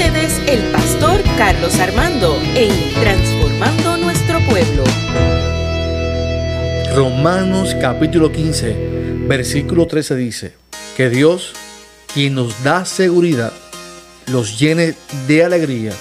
[0.00, 4.84] el pastor Carlos Armando en Transformando Nuestro Pueblo.
[6.94, 10.54] Romanos capítulo 15, versículo 13 dice,
[10.96, 11.52] que Dios,
[12.14, 13.52] quien nos da seguridad,
[14.28, 14.94] los llene
[15.26, 15.92] de alegría,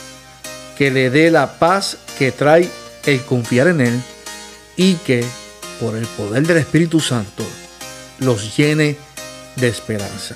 [0.77, 2.69] que le dé la paz que trae
[3.07, 4.01] el confiar en Él
[4.75, 5.25] y que
[5.81, 7.43] por el poder del Espíritu Santo
[8.19, 8.95] los llene
[9.55, 10.35] de esperanza.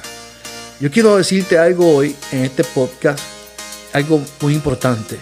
[0.80, 3.20] Yo quiero decirte algo hoy en este podcast,
[3.94, 5.18] algo muy importante.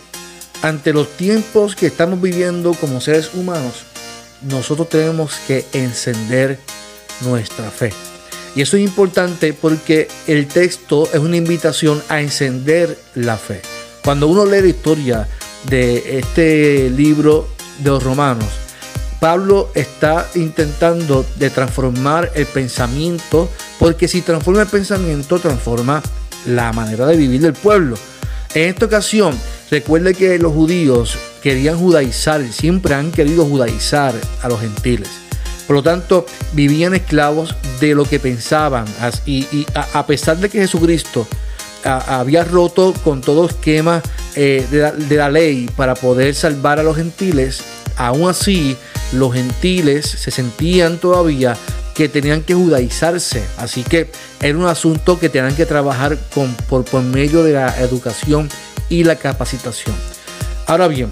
[0.62, 3.86] Ante los tiempos que estamos viviendo como seres humanos,
[4.42, 6.60] nosotros tenemos que encender
[7.22, 7.92] nuestra fe.
[8.56, 13.62] Y eso es importante porque el texto es una invitación a encender la fe.
[14.04, 15.28] Cuando uno lee la historia
[15.70, 17.48] de este libro
[17.80, 18.48] de los romanos,
[19.20, 26.02] Pablo está intentando de transformar el pensamiento, porque si transforma el pensamiento, transforma
[26.46, 27.98] la manera de vivir del pueblo.
[28.56, 29.38] En esta ocasión,
[29.70, 35.10] recuerde que los judíos querían judaizar, siempre han querido judaizar a los gentiles.
[35.68, 38.86] Por lo tanto, vivían esclavos de lo que pensaban.
[39.28, 41.28] Y, a, pesar de que Jesucristo
[41.84, 44.02] había roto con todo esquema
[44.36, 47.62] eh, de la ley para poder salvar a los gentiles,
[47.98, 48.76] aún así
[49.14, 51.56] los gentiles se sentían todavía
[52.00, 53.44] que tenían que judaizarse.
[53.58, 57.78] Así que era un asunto que tenían que trabajar con, por, por medio de la
[57.82, 58.48] educación
[58.88, 59.94] y la capacitación.
[60.66, 61.10] Ahora bien,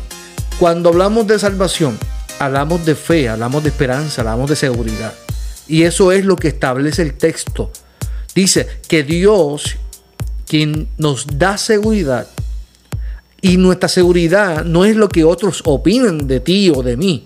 [0.57, 1.99] cuando hablamos de salvación,
[2.39, 5.13] hablamos de fe, hablamos de esperanza, hablamos de seguridad.
[5.67, 7.69] Y eso es lo que establece el texto.
[8.33, 9.75] Dice que Dios,
[10.47, 12.27] quien nos da seguridad,
[13.41, 17.25] y nuestra seguridad no es lo que otros opinan de ti o de mí.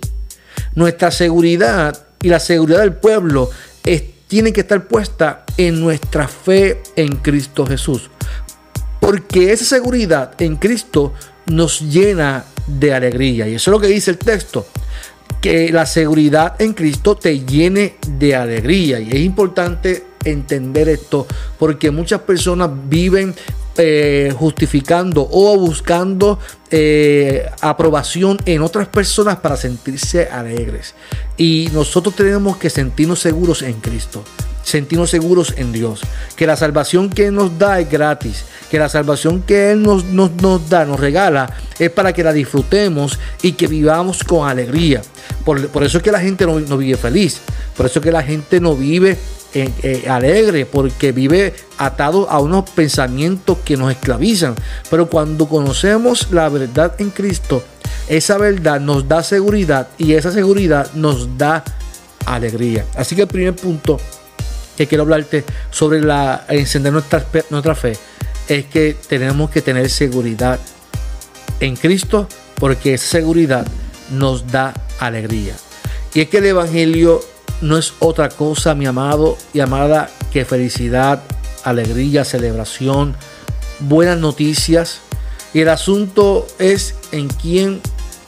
[0.74, 3.50] Nuestra seguridad y la seguridad del pueblo
[4.32, 8.10] tiene que estar puesta en nuestra fe en Cristo Jesús.
[9.02, 11.14] Porque esa seguridad en Cristo
[11.48, 13.50] nos llena de alegría.
[13.50, 14.66] Y eso es lo que dice el texto.
[15.42, 19.02] Que la seguridad en Cristo te llene de alegría.
[19.02, 21.28] Y es importante entender esto
[21.60, 23.36] porque muchas personas viven
[23.84, 26.38] eh, justificando o buscando
[26.70, 30.94] eh, aprobación en otras personas para sentirse alegres.
[31.36, 34.24] Y nosotros tenemos que sentirnos seguros en Cristo,
[34.62, 36.02] sentirnos seguros en Dios,
[36.36, 40.70] que la salvación que nos da es gratis, que la salvación que Él nos, nos,
[40.70, 45.02] da, nos regala, es para que la disfrutemos y que vivamos con alegría.
[45.44, 47.42] Por, por eso es que la gente no, no vive feliz,
[47.76, 49.18] por eso es que la gente no vive
[49.54, 54.56] eh, alegre porque vive atado a unos pensamientos que nos esclavizan.
[54.90, 57.64] Pero cuando conocemos la verdad en Cristo,
[58.08, 61.64] esa verdad nos da seguridad y esa seguridad nos da
[62.26, 62.86] alegría.
[62.96, 64.00] Así que el primer punto
[64.78, 67.98] que quiero hablarte sobre la encender nuestra, nuestra fe
[68.48, 70.60] es que tenemos que tener seguridad
[71.60, 73.68] en Cristo porque esa seguridad
[74.12, 75.56] nos da alegría.
[76.14, 77.22] Y es que el Evangelio
[77.62, 81.22] no es otra cosa, mi amado y amada, que felicidad,
[81.64, 83.16] alegría, celebración,
[83.80, 85.00] buenas noticias.
[85.54, 87.82] Y el asunto es en quién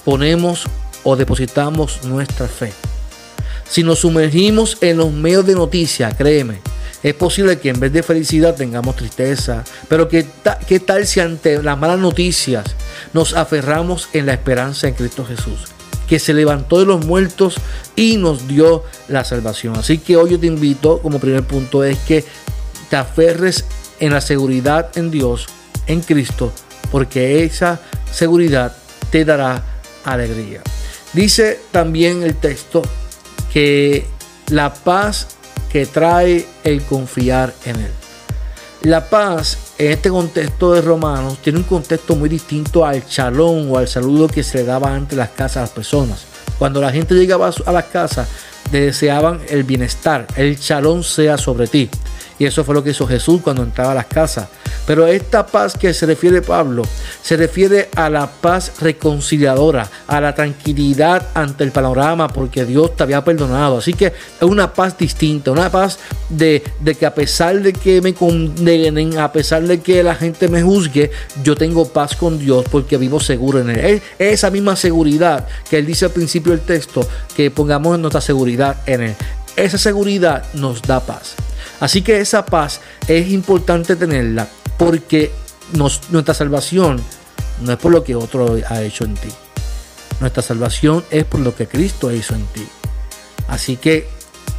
[0.05, 0.65] ponemos
[1.03, 2.71] o depositamos nuestra fe.
[3.67, 6.61] Si nos sumergimos en los medios de noticias, créeme,
[7.01, 9.63] es posible que en vez de felicidad tengamos tristeza.
[9.89, 10.25] Pero ¿qué,
[10.67, 12.63] ¿qué, tal si ante las malas noticias
[13.11, 15.72] nos aferramos en la esperanza en Cristo Jesús?
[16.13, 17.55] Que se levantó de los muertos
[17.95, 19.75] y nos dio la salvación.
[19.75, 22.23] Así que hoy yo te invito, como primer punto, es que
[22.91, 23.65] te aferres
[23.99, 25.47] en la seguridad en Dios,
[25.87, 26.53] en Cristo,
[26.91, 27.79] porque esa
[28.11, 28.77] seguridad
[29.09, 29.63] te dará
[30.05, 30.61] alegría.
[31.13, 32.83] Dice también el texto
[33.51, 34.05] que
[34.49, 35.29] la paz
[35.71, 37.91] que trae el confiar en Él.
[38.83, 43.77] La paz en este contexto de Romanos tiene un contexto muy distinto al chalón o
[43.77, 46.25] al saludo que se le daba ante las casas a las personas.
[46.59, 48.27] Cuando la gente llegaba a las casas,
[48.71, 51.89] deseaban el bienestar, el chalón sea sobre ti.
[52.45, 54.47] Eso fue lo que hizo Jesús cuando entraba a las casas.
[54.85, 56.83] Pero esta paz que se refiere Pablo,
[57.21, 63.03] se refiere a la paz reconciliadora, a la tranquilidad ante el panorama, porque Dios te
[63.03, 63.77] había perdonado.
[63.77, 65.99] Así que es una paz distinta, una paz
[66.29, 70.47] de, de que a pesar de que me condenen, a pesar de que la gente
[70.49, 71.11] me juzgue,
[71.43, 73.79] yo tengo paz con Dios porque vivo seguro en Él.
[73.79, 78.77] Es esa misma seguridad que Él dice al principio del texto, que pongamos nuestra seguridad
[78.85, 79.15] en Él.
[79.55, 81.35] Esa seguridad nos da paz.
[81.83, 84.47] Así que esa paz es importante tenerla
[84.77, 85.33] porque
[85.73, 87.01] nuestra salvación
[87.59, 89.27] no es por lo que otro ha hecho en ti.
[90.21, 92.65] Nuestra salvación es por lo que Cristo hizo en ti.
[93.49, 94.07] Así que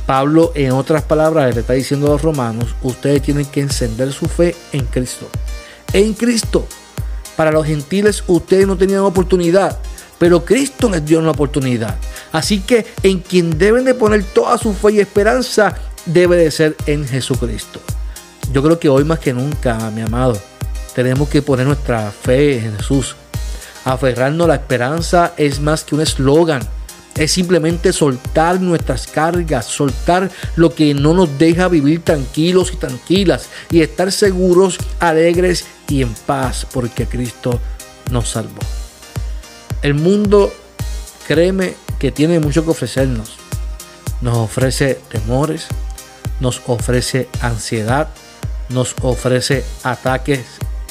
[0.05, 4.27] Pablo, en otras palabras, le está diciendo a los romanos, ustedes tienen que encender su
[4.27, 5.27] fe en Cristo.
[5.95, 6.67] En Cristo.
[7.37, 9.79] Para los gentiles ustedes no tenían oportunidad,
[10.19, 11.97] pero Cristo les dio una oportunidad.
[12.33, 15.75] Así que en quien deben de poner toda su fe y esperanza
[16.07, 17.81] debe de ser en Jesucristo.
[18.53, 20.41] Yo creo que hoy más que nunca, mi amado,
[20.95, 23.17] tenemos que poner nuestra fe en Jesús.
[23.85, 26.63] Aferrarnos a la esperanza es más que un eslogan.
[27.17, 33.49] Es simplemente soltar nuestras cargas, soltar lo que no nos deja vivir tranquilos y tranquilas
[33.71, 37.61] y estar seguros, alegres y en paz porque Cristo
[38.11, 38.61] nos salvó.
[39.83, 40.53] El mundo,
[41.29, 43.37] créeme, que tiene mucho que ofrecernos.
[44.21, 45.69] Nos ofrece temores,
[46.41, 48.09] nos ofrece ansiedad,
[48.69, 50.41] nos ofrece ataques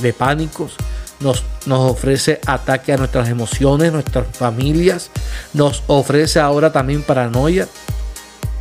[0.01, 0.75] de pánicos,
[1.19, 5.09] nos, nos, ofrece ataque a nuestras emociones, nuestras familias,
[5.53, 7.67] nos ofrece ahora también paranoia,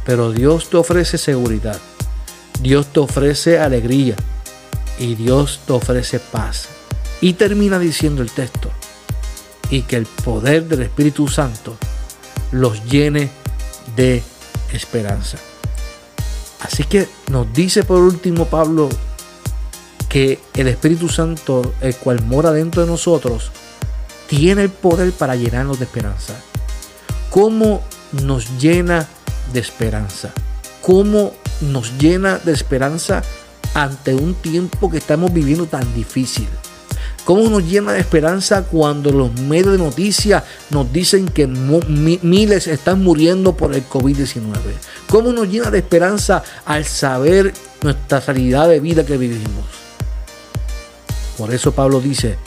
[0.05, 1.79] pero Dios te ofrece seguridad,
[2.61, 4.17] Dios te ofrece alegría
[4.99, 6.69] y Dios te ofrece paz.
[7.21, 8.71] Y termina diciendo el texto,
[9.73, 11.77] y que el poder del Espíritu Santo
[12.51, 13.31] los llene
[13.97, 14.23] de
[14.73, 15.39] esperanza.
[16.63, 18.89] Así que nos dice por último Pablo
[20.09, 23.51] que el Espíritu Santo, el cual mora dentro de nosotros,
[24.29, 26.35] tiene el poder para llenarnos de esperanza.
[27.31, 27.83] ¿Cómo
[28.13, 29.09] nos llena
[29.53, 30.33] de esperanza?
[30.81, 33.23] ¿Cómo nos llena de esperanza
[33.75, 36.49] ante un tiempo que estamos viviendo tan difícil?
[37.25, 43.03] ¿Cómo nos llena de esperanza cuando los medios de noticias nos dicen que miles están
[43.03, 44.51] muriendo por el COVID-19?
[45.09, 49.65] ¿Cómo nos llena de esperanza al saber nuestra realidad de vida que vivimos?
[51.39, 52.39] Por eso Pablo dice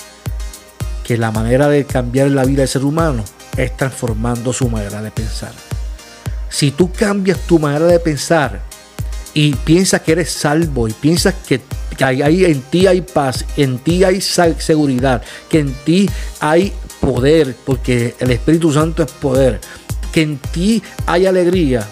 [1.06, 3.24] que la manera de cambiar la vida del ser humano
[3.56, 5.54] es transformando su manera de pensar.
[6.50, 8.62] Si tú cambias tu manera de pensar
[9.34, 11.62] y piensas que eres salvo y piensas que
[11.98, 16.10] que ahí en ti hay paz, en ti hay seguridad, que en ti
[16.40, 19.60] hay poder, porque el Espíritu Santo es poder,
[20.12, 21.88] que en ti hay alegría,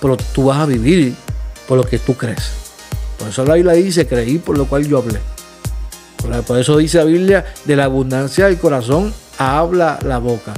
[0.00, 1.14] pero tú vas a vivir
[1.66, 2.50] por lo que tú crees.
[3.18, 5.20] Por eso la Biblia dice, creí por lo cual yo hablé.
[6.46, 10.54] Por eso dice la Biblia, de la abundancia del corazón habla la boca.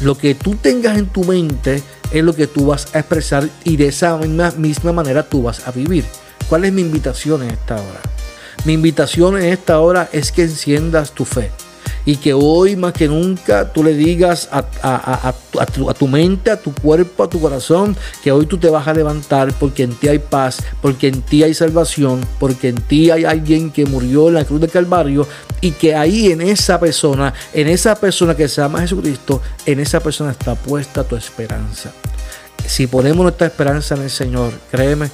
[0.00, 3.76] Lo que tú tengas en tu mente es lo que tú vas a expresar y
[3.76, 6.04] de esa misma manera tú vas a vivir.
[6.48, 8.00] ¿Cuál es mi invitación en esta hora?
[8.64, 11.50] Mi invitación en esta hora es que enciendas tu fe
[12.08, 14.62] y que hoy más que nunca tú le digas a,
[15.92, 19.52] tu, mente, a tu cuerpo, a tu corazón, que hoy tú te vas a levantar
[19.60, 23.70] porque en ti hay paz, porque en ti hay salvación, porque en ti hay alguien
[23.70, 25.28] que murió en la cruz de Calvario
[25.60, 30.00] y que ahí en esa persona, en esa persona que se llama Jesucristo, en esa
[30.00, 31.92] persona está puesta tu esperanza.
[32.66, 35.10] Si ponemos nuestra esperanza en el Señor, créeme,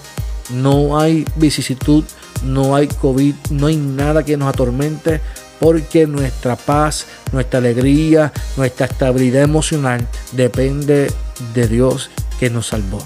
[0.51, 2.05] no hay vicisitud
[2.45, 5.21] no hay COVID, no hay nada que nos atormente,
[5.61, 11.11] porque nuestra paz, nuestra alegría, nuestra estabilidad emocional depende
[11.55, 12.99] de Dios que nos salvó.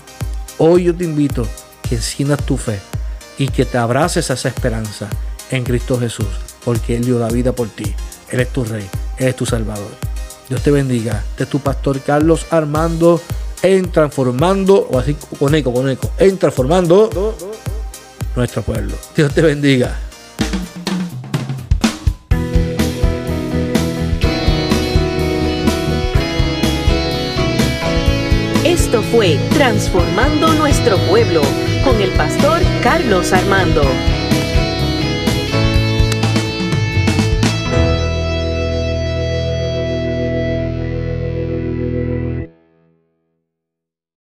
[0.59, 1.47] Hoy yo te invito
[1.89, 2.79] que enciendas tu fe
[3.39, 5.09] y que te abraces a esa esperanza
[5.51, 6.27] en Cristo Jesús,
[6.65, 7.95] porque Él dio la vida por ti.
[8.31, 8.89] Él es tu Rey,
[9.19, 9.91] Él es tu Salvador.
[10.49, 11.23] Dios te bendiga.
[11.31, 13.21] Este es tu pastor Carlos Armando
[13.63, 17.37] en transformando, o así con eco, con eco, en transformando
[18.37, 18.95] nuestro pueblo.
[19.17, 19.97] Dios te bendiga.
[28.65, 31.43] Esto fue Transformando Nuestro Pueblo
[31.85, 33.83] con el pastor Carlos Armando.